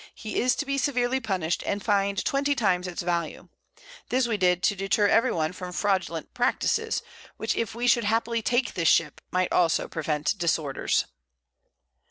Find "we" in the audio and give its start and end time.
4.27-4.35, 7.75-7.85